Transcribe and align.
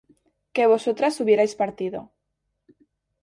que 0.55 0.69
vosotras 0.73 1.19
hubierais 1.21 1.53
partido 1.61 1.99